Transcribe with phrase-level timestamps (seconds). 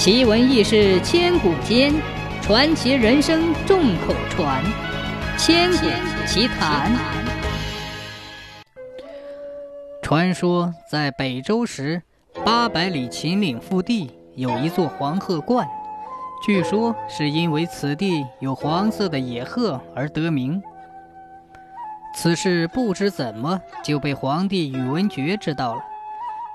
[0.00, 1.92] 奇闻异事千古间，
[2.40, 4.64] 传奇人生众口传。
[5.36, 5.86] 千古
[6.26, 6.90] 奇谈。
[10.02, 12.00] 传说在北周时，
[12.42, 15.68] 八百里秦岭腹地有一座黄鹤观，
[16.46, 20.62] 据说是因为此地有黄色的野鹤而得名。
[22.16, 25.82] 此事不知怎么就被皇帝宇文觉知道了。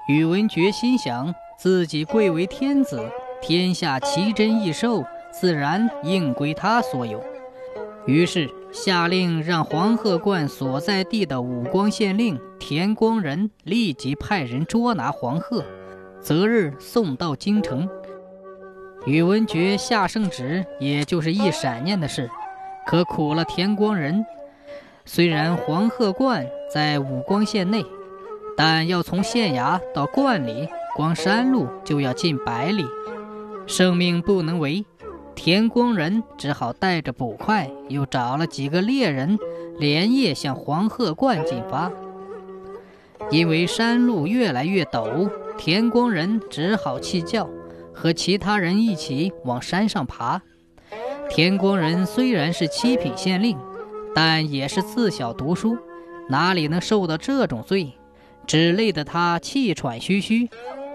[0.07, 3.07] 宇文觉心想，自己贵为天子，
[3.47, 7.23] 天下奇珍异兽自然应归他所有。
[8.07, 15.63] 于是下令让黄鹤观所在地的武光县令田光仁立即派人捉拿黄鹤，
[16.19, 17.87] 择日送到京城。
[19.05, 22.27] 宇文觉下圣旨，也就是一闪念的事，
[22.87, 24.25] 可苦了田光仁。
[25.05, 27.85] 虽然黄鹤观在武光县内。
[28.57, 32.85] 但要从县衙到观里，光山路就要近百里，
[33.67, 34.85] 生命不能违。
[35.35, 39.37] 田光仁只好带着捕快，又找了几个猎人，
[39.77, 41.91] 连夜向黄鹤观进发。
[43.31, 47.49] 因为山路越来越陡，田光仁只好弃轿，
[47.93, 50.41] 和其他人一起往山上爬。
[51.29, 53.57] 田光仁虽然是七品县令，
[54.13, 55.77] 但也是自小读书，
[56.29, 57.93] 哪里能受到这种罪？
[58.47, 60.47] 只累得他气喘吁吁，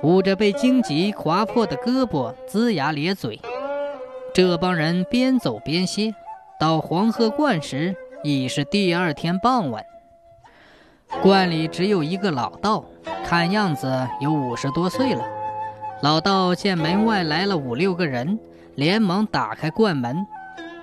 [0.03, 3.41] 捂着被荆棘划破的胳膊，龇牙咧嘴。
[4.33, 6.15] 这帮人边走边歇，
[6.59, 9.84] 到黄鹤观时已是第二天傍晚。
[11.23, 12.84] 观里只有一个老道，
[13.27, 15.25] 看样子有五十多岁了。
[16.03, 18.39] 老道见门外来了五六个人，
[18.77, 20.27] 连忙打开观门，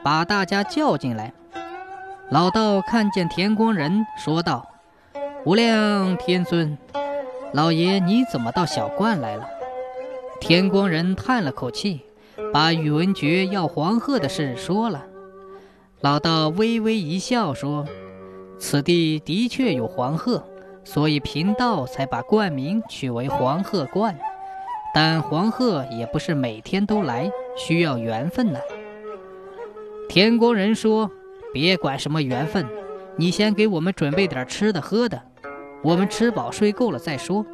[0.03, 1.33] 把大家叫进来。
[2.29, 4.67] 老道看见田光仁，说道。
[5.45, 6.77] 无量天尊，
[7.53, 9.47] 老爷你怎么到小观来了？
[10.39, 12.01] 天光人叹了口气，
[12.53, 15.05] 把宇文觉要黄鹤的事说了。
[16.01, 17.85] 老道微微一笑说
[18.59, 20.43] ：“此地的确有黄鹤，
[20.83, 24.15] 所以贫道才把冠名取为黄鹤观。
[24.93, 28.59] 但黄鹤也不是每天都来，需要缘分呢。”
[30.09, 31.09] 天光人说
[31.51, 32.65] ：“别管什么缘分，
[33.15, 35.21] 你先给我们准备点吃的喝的。”
[35.83, 37.45] 我们吃饱睡够了再说。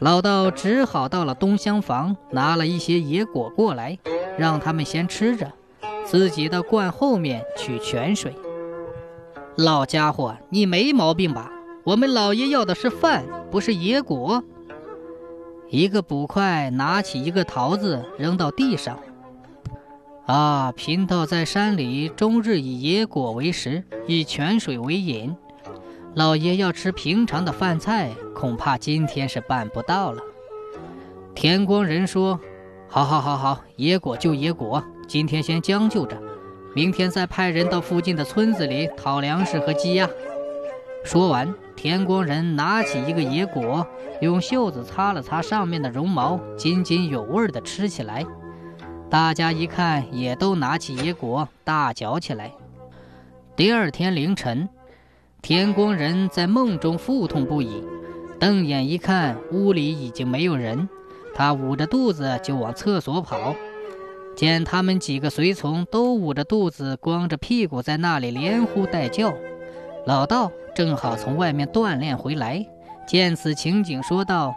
[0.00, 3.98] 老道只好到了东厢房，拿了一些野果过来，
[4.36, 5.52] 让他们先吃着，
[6.04, 8.34] 自己到罐后面取泉水。
[9.56, 11.50] 老家伙，你没毛病吧？
[11.84, 14.42] 我们老爷要的是饭，不是野果。
[15.70, 18.98] 一个捕快拿起一个桃子扔到地上。
[20.26, 25.36] 啊，贫道在山里终日以野果为食，以泉水为饮。
[26.14, 30.22] 老爷要吃平常的饭菜，恐怕今天是办不到了。
[31.34, 32.38] 田光仁说
[32.88, 36.16] ：“好，好，好，好，野果就野果，今天先将就着，
[36.72, 40.08] 明天再派人到附近的村子里讨粮食和鸡鸭。”
[41.02, 43.84] 说完，田光仁拿起一个野果，
[44.20, 48.24] 用袖子擦了擦上面的绒毛，津津有味地吃起来。
[49.10, 52.52] 大家一看，也都拿起野果大嚼起来。
[53.56, 54.68] 第二天凌晨。
[55.44, 57.84] 田光仁在梦中腹痛不已，
[58.40, 60.88] 瞪眼一看，屋里已经没有人。
[61.34, 63.54] 他捂着肚子就往厕所跑，
[64.34, 69.34] 见他们几个随从都捂着肚子、光着屁股在那里连呼带叫。
[70.06, 72.66] 老道正好从外面锻炼回来，
[73.06, 74.54] 见此情景，说道：“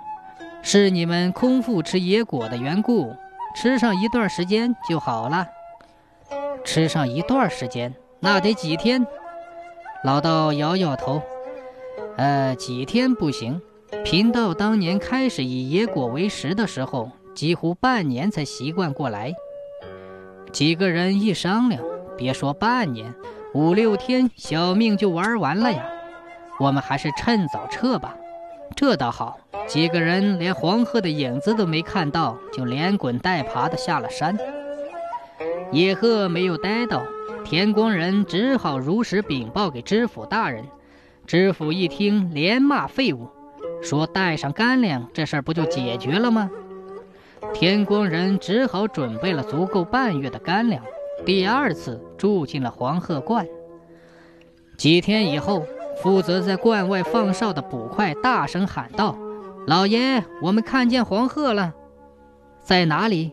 [0.64, 3.14] 是你们空腹吃野果的缘故，
[3.58, 5.46] 吃上一段时间就好了。
[6.64, 9.06] 吃上一段时间，那得几天？”
[10.04, 11.22] 老道摇摇头，
[12.18, 13.60] 呃，几天不行。
[14.06, 19.34] 贫道当年开始以野果为食的时候，几乎半年才习惯过来。
[20.52, 21.82] 几个人一商量，
[22.16, 23.14] 别说半年，
[23.54, 25.84] 五六天小命就玩完了呀。
[26.60, 28.16] 我们还是趁早撤吧。
[28.76, 34.38] 这倒好，几个人连黄鹤的影子都没看到，就连滚带爬的下了山。
[35.72, 37.04] 野鹤没有待到。
[37.50, 40.66] 田光仁只好如实禀报给知府大人，
[41.26, 43.30] 知府一听，连骂废物，
[43.82, 46.52] 说带上干粮，这事儿不就解决了吗？
[47.54, 50.84] 田光仁只好准备了足够半月的干粮，
[51.26, 53.48] 第二次住进了黄鹤观。
[54.76, 55.66] 几天以后，
[56.04, 59.18] 负责在观外放哨的捕快大声喊道
[59.66, 61.74] ：“老爷，我们看见黄鹤了，
[62.62, 63.32] 在哪里？”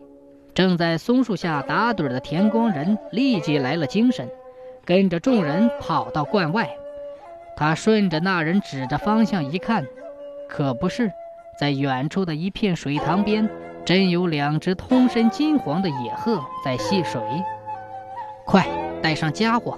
[0.55, 4.29] 正在松树下打盹的田光仁立即来了精神，
[4.85, 6.69] 跟着众人跑到观外。
[7.57, 9.85] 他顺着那人指着方向一看，
[10.49, 11.11] 可不是，
[11.59, 13.49] 在远处的一片水塘边
[13.85, 17.21] 真有两只通身金黄的野鹤在戏水。
[18.45, 18.65] 快
[19.01, 19.77] 带上家伙，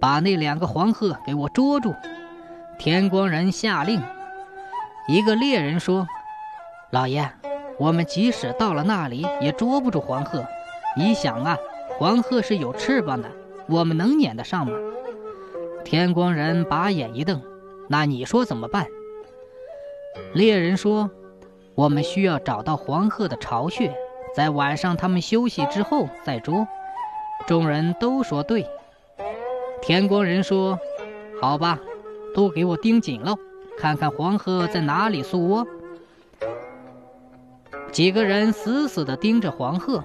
[0.00, 1.94] 把那两个黄鹤给我捉住！
[2.78, 4.02] 田光仁下令。
[5.08, 6.06] 一个猎人说
[6.90, 7.30] ：“老爷，
[7.78, 10.44] 我们即使到了那里，也捉不住黄鹤。
[10.96, 11.58] 你想啊，
[11.98, 13.30] 黄鹤是有翅膀的，
[13.68, 14.72] 我们能撵得上吗？”
[15.84, 17.40] 天光人把眼一瞪
[17.88, 18.86] ：“那你说怎么办？”
[20.32, 21.10] 猎人说
[21.76, 23.94] ：“我们需要找到黄鹤的巢穴，
[24.34, 26.66] 在晚上他们休息之后再捉。”
[27.46, 28.66] 众人都说对。
[29.82, 30.78] 天光人说
[31.40, 31.78] ：“好吧，
[32.34, 33.38] 都给我盯紧喽，
[33.78, 35.66] 看看黄鹤在哪里宿窝。”
[37.96, 40.04] 几个人死死地盯着黄鹤，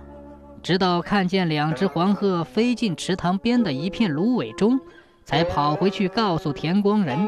[0.63, 4.79] 直到看见两只黄鹤飞进池塘边的一片芦苇中，
[5.25, 7.27] 才跑回去告诉田光人。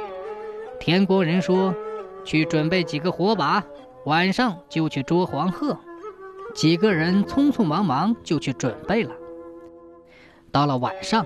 [0.80, 1.76] 田光人说
[2.24, 3.62] ：“去准备几个火把，
[4.06, 5.78] 晚上就去捉黄鹤。”
[6.56, 9.12] 几个人匆匆忙忙就去准备了。
[10.50, 11.26] 到了晚上，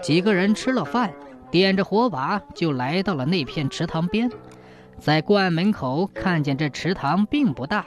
[0.00, 1.12] 几个人吃了饭，
[1.50, 4.32] 点着火把就来到了那片池塘边。
[4.98, 7.84] 在灌门口看见这池塘并不大。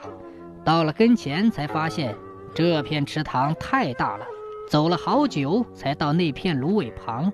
[0.64, 2.14] 到了跟前，才发现
[2.54, 4.26] 这片池塘太大了，
[4.68, 7.32] 走了好久才到那片芦苇旁。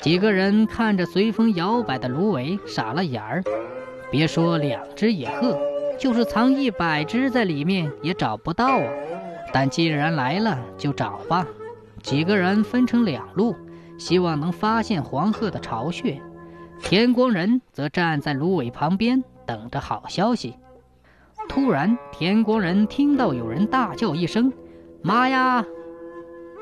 [0.00, 3.42] 几个人看着随风摇摆的芦苇，傻了眼儿。
[4.10, 5.56] 别说两只野鹤，
[5.98, 8.92] 就是藏一百只在里面也找不到啊！
[9.52, 11.46] 但既然来了，就找吧。
[12.02, 13.54] 几个人分成两路，
[13.98, 16.20] 希望能发现黄鹤的巢穴。
[16.82, 20.56] 天光人则站在芦苇旁边，等着好消息。
[21.50, 24.52] 突然，田光人听到有人大叫一声
[25.02, 25.66] ：“妈呀！”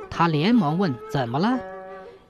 [0.08, 1.61] 他连忙问：“怎么了？”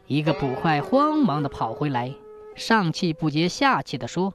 [0.09, 2.13] 一个捕快慌忙地跑回来，
[2.57, 4.35] 上气不接下气地说：“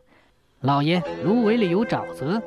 [0.61, 2.41] 老爷，芦苇里有沼泽。”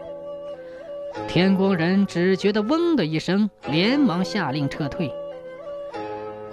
[1.29, 5.13] 天光人只觉得“嗡”的一声，连忙下令撤退。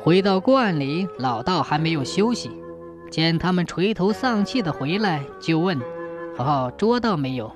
[0.02, 2.52] 回到观里，老道还没有休息，
[3.10, 5.80] 见他们垂头丧气地回来，就问
[6.38, 7.50] ：“哦，捉到没有？”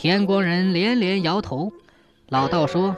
[0.00, 1.72] 天光人连连摇头，
[2.28, 2.94] 老道说：“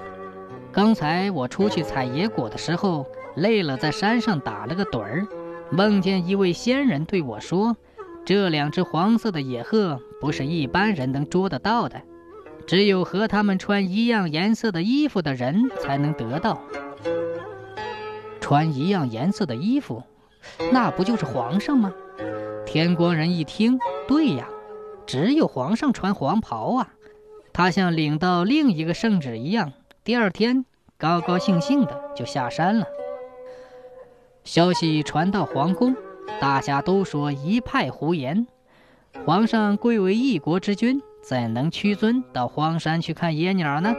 [0.70, 3.06] 刚才我出去采野果的时候，
[3.36, 5.26] 累了，在山上打了个盹儿，
[5.70, 7.74] 梦见一位仙人对我说
[8.22, 12.02] ：‘这两只黄色的野鹤不是一般人能捉得到的，
[12.66, 16.60] 只有和他们穿一样颜色的衣服的人才能得到。’
[18.42, 20.02] 穿一样颜色的衣服，
[20.70, 21.90] 那不就是皇上吗？”
[22.68, 24.46] 天光人一听，对呀。
[25.12, 26.94] 只有皇上穿黄袍啊！
[27.52, 29.72] 他像领到另一个圣旨一样，
[30.04, 30.64] 第二天
[30.96, 32.86] 高高兴兴的就下山了。
[34.44, 35.96] 消息传到皇宫，
[36.40, 38.46] 大家都说一派胡言。
[39.26, 43.92] 皇上贵为一国之君，怎能屈尊到荒山去看野鸟呢？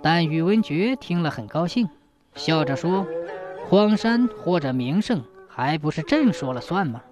[0.00, 1.86] 但宇文觉听了很高兴，
[2.34, 3.06] 笑着说
[3.68, 7.02] ：“荒山或者名胜，还不是朕说了算吗？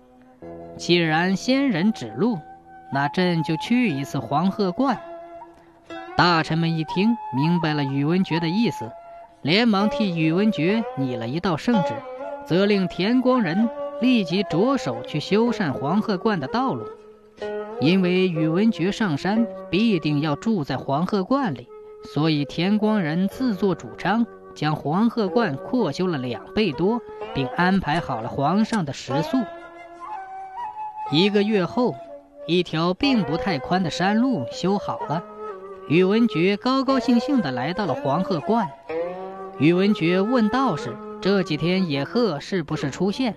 [0.79, 2.39] 既然仙人指路。”
[2.93, 4.99] 那朕就去一次黄鹤观。
[6.17, 8.91] 大臣们一听明白了宇文觉的意思，
[9.43, 11.93] 连忙替宇文觉拟了一道圣旨，
[12.47, 13.69] 责令田光人
[14.01, 16.87] 立即着手去修缮黄鹤观的道路。
[17.81, 21.69] 因为宇文觉上山必定要住在黄鹤观里，
[22.15, 27.03] 所以田光人自作主张将黄鹤观扩修了两倍多，
[27.35, 29.37] 并安排好了皇上的食宿。
[31.11, 31.95] 一个月后。
[32.47, 35.25] 一条并不太宽的山路修好了，
[35.89, 38.69] 宇文觉高高兴兴地来到了黄鹤观。
[39.59, 43.35] 宇文觉问道士：“这几天野鹤是不是出现？”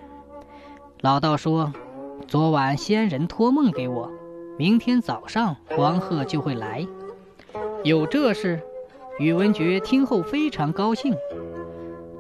[1.02, 1.74] 老道说
[2.28, 4.12] ：“昨晚仙人托梦给我，
[4.58, 6.86] 明天早上黄鹤就会来。”
[7.84, 8.62] 有这事，
[9.18, 11.16] 宇文觉听后非常高兴。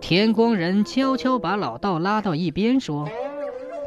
[0.02, 3.08] 天光人悄悄把老道拉到一边说：“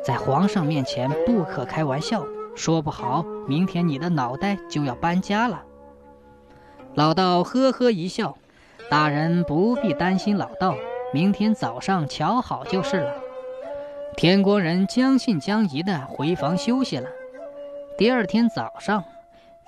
[0.07, 5.63] 在皇上面前不可开玩笑。”说不好，明天你的脑袋就要搬家了。
[6.95, 8.37] 老道呵呵一笑
[8.91, 10.75] ：“大人不必担心，老道，
[11.15, 13.15] 明天早上瞧好就是了。”
[14.17, 17.09] 天光人将信将疑的回房休息了。
[17.97, 19.03] 第二天早上，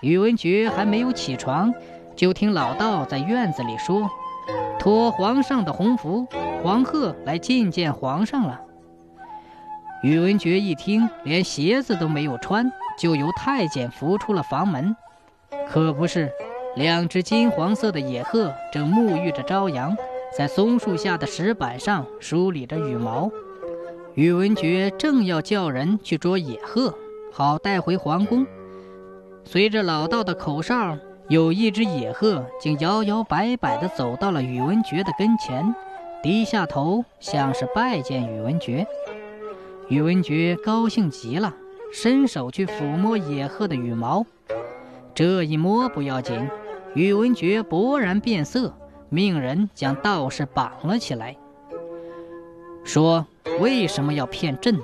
[0.02, 1.72] 宇文觉还没有起床，
[2.14, 4.10] 就听老道在院子里说
[4.78, 6.26] ：“托皇上的洪福，
[6.62, 8.60] 黄鹤来觐见皇上了。”
[10.04, 14.94] 宇文觉一听，连鞋子都没有穿，就由太监扶出了房门。
[15.66, 16.30] 可不是，
[16.76, 19.96] 两只金黄色的野鹤正沐浴着朝阳，
[20.36, 23.30] 在松树下的石板上梳理着羽毛。
[24.12, 26.94] 宇文觉正要叫人去捉野鹤，
[27.32, 28.46] 好带回皇宫。
[29.42, 30.98] 随着老道的口哨，
[31.30, 35.74] 有一只野鹤竟摇摇摆摆地走到了宇文觉的跟前，
[36.22, 38.86] 低下头，像是拜见宇文觉。
[39.88, 41.54] 宇文觉高兴极了，
[41.92, 44.24] 伸手去抚摸野鹤的羽毛。
[45.14, 46.48] 这一摸不要紧，
[46.94, 48.74] 宇文觉勃然变色，
[49.10, 51.36] 命人将道士绑了起来，
[52.82, 53.26] 说
[53.60, 54.80] ：“为什么要骗朕？”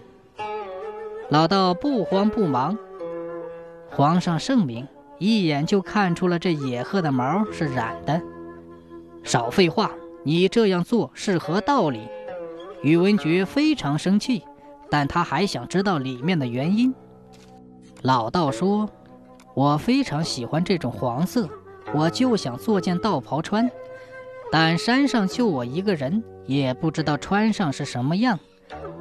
[1.30, 2.76] 老道不慌不忙，
[3.88, 4.86] 皇上圣明，
[5.18, 8.20] 一眼就看出了这野鹤的毛是染的。
[9.22, 9.92] 少废话，
[10.24, 12.00] 你这样做是何道理？
[12.82, 14.42] 宇文觉非常生气，
[14.90, 16.92] 但他还想知道里面的原因。
[18.02, 18.88] 老道说
[19.54, 21.48] ：“我非常喜欢这种黄色，
[21.94, 23.70] 我就想做件道袍穿，
[24.50, 28.38] 但山上就我一个人，也不知道穿上是什么样。”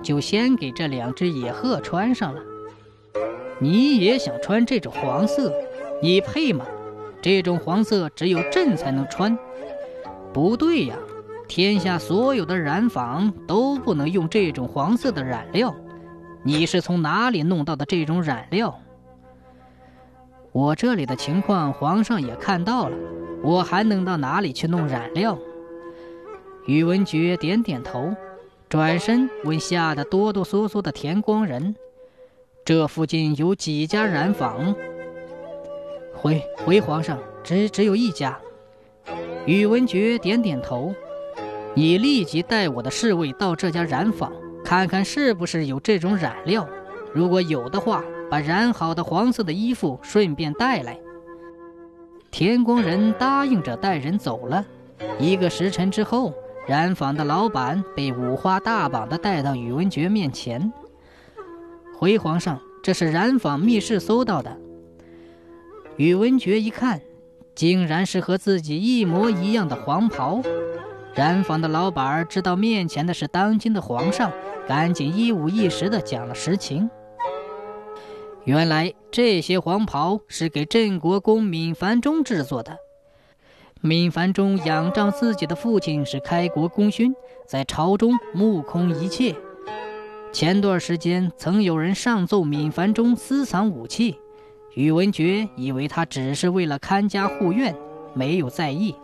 [0.02, 2.42] 就先给这两只野鹤穿上了。
[3.60, 5.54] 你也想穿这种黄色？
[6.02, 6.66] 你配吗？
[7.22, 9.38] 这种黄色只有朕才能穿。
[10.32, 10.96] 不对呀，
[11.50, 15.76] 天下所有的染坊都不能用这种黄色的染料。
[16.44, 18.80] 你是从哪里弄到的这种染料？
[20.52, 22.96] 我这里的情况，皇上也看到了。
[23.42, 25.38] 我还能到哪里去弄染料？
[26.68, 28.16] 宇文觉点点头。
[28.70, 31.76] 转身问吓得哆哆嗦嗦的田光仁
[32.64, 34.76] ：“这附近有几家染坊？”
[36.14, 38.38] 回回皇上，只只有一家。
[39.48, 40.94] 宇文觉点点头
[41.80, 44.30] ：“你立即带我的侍卫到这家染坊，
[44.66, 46.68] 看看是不是有这种染料。
[47.14, 51.00] 如果有的话，把染好的黄色的衣服顺便带来。”
[52.32, 54.66] 田光仁答应着带人走了。
[55.18, 56.34] 一个时辰之后。
[56.68, 60.72] 染坊的老板被五花大绑的带到宇文觉面前。
[61.98, 64.56] 回皇上，这是染坊密室搜到的。
[65.96, 67.02] 宇文觉一看，
[67.56, 70.44] 竟然是和自己一模一样的黄袍。
[71.20, 74.32] 染坊的老板知道面前的是当今的皇上，
[74.66, 76.90] 赶紧一五一十的讲了实情。
[78.46, 82.78] 原来这些黄袍是给镇国公闵繁中制作的。
[83.82, 87.14] 闵繁中仰仗自己的父亲是开国功勋，
[87.46, 89.36] 在朝中目空一切。
[90.32, 94.18] 前段时间曾有人上奏闵繁中私藏武器，
[94.74, 97.76] 宇文觉以为他只是为了看家护院，
[98.14, 98.96] 没有在意。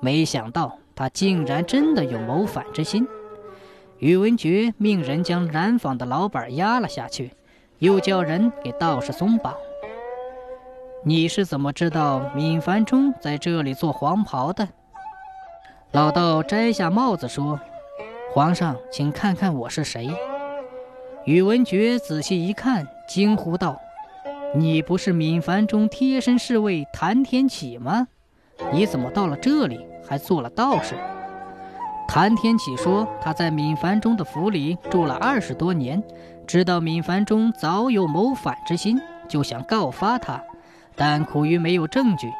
[0.00, 3.06] 没想到他竟然真的有谋反之心。
[3.98, 7.30] 宇文觉命人将染坊的老板压了下去，
[7.78, 9.54] 又叫人给道士松绑。
[11.04, 14.68] 你是怎么知道闵凡中在这里做黄袍的？
[15.92, 17.60] 老道摘下帽子说
[18.32, 20.10] ：“皇上，请看看我是谁。”
[21.24, 23.80] 宇文觉仔细一看，惊呼道
[24.56, 28.08] ：“你不是闵凡中贴身侍卫谭天启吗？
[28.72, 30.94] 你怎么到了这里，还做了道士？”
[32.06, 36.02] 谭天启说：“他在闵凡中的府里住了二十多年，
[36.46, 40.40] 知道闵凡中早有谋反之心，就想告发他。”
[40.96, 42.30] 但苦于没有证据。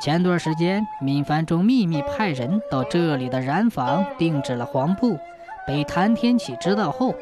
[0.00, 5.18] 前段时间，闵凡中秘密派人到这里的染坊定制了黄布，
[5.66, 7.14] 被谭天启知道后，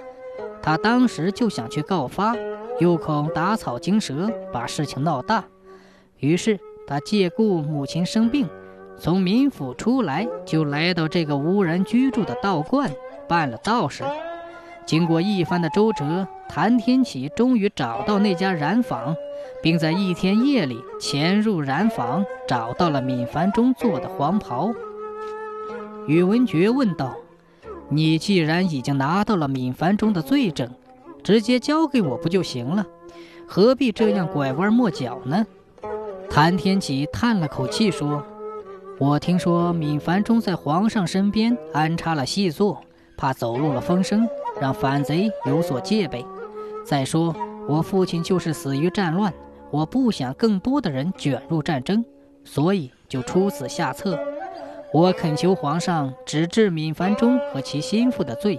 [0.63, 2.37] 他当时就想去告发，
[2.79, 5.45] 又恐打草惊蛇，把事情闹大，
[6.19, 8.49] 于是他借故母亲生病，
[8.99, 12.91] 从民府出来，就来到这个无人居住的道观，
[13.29, 14.03] 办了道士。
[14.85, 19.15] 经过一番的周折，谭天启终于找到那家染坊，
[19.63, 24.73] 并在一天夜里潜入染坊，找到了闵凡中做的黄袍。
[26.07, 27.15] 宇文觉问道
[27.91, 30.71] ：“你既然已经拿到了闵凡中的罪证，
[31.23, 32.87] 直接交给我不就行了？
[33.47, 35.47] 何必这样拐弯抹角呢？”
[36.31, 38.25] 谭天启叹了口气说
[38.99, 42.83] ：“我听说闵凡中在皇上身边安插了细作，
[43.17, 44.29] 怕走漏了风声。”
[44.61, 46.27] 让反贼有所戒备。
[46.85, 47.33] 再说，
[47.69, 49.33] 我父亲就是死于战乱，
[49.71, 52.05] 我不想更多的人卷入战争，
[52.45, 54.19] 所以就出此下策。
[54.93, 58.59] 我恳求皇上只治闵凡中和其心腹的罪，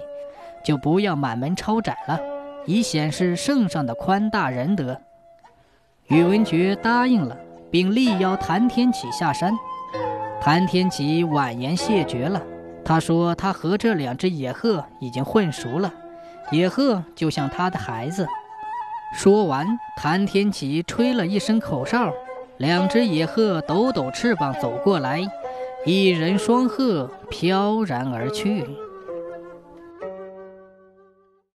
[0.64, 2.18] 就不要满门抄斩了，
[2.64, 4.96] 以显示圣上的宽大仁德。
[6.06, 7.36] 宇文觉答应了，
[7.70, 9.52] 并力邀谭天启下山。
[10.40, 12.42] 谭天琪婉言谢绝了。
[12.82, 15.92] 他说：“他和这两只野鹤已经混熟了，
[16.50, 18.26] 野鹤就像他的孩子。”
[19.14, 19.66] 说完，
[19.96, 22.10] 谭天琪吹了一声口哨，
[22.56, 25.20] 两只野鹤抖抖翅膀走过来，
[25.84, 28.64] 一人双鹤飘然而去。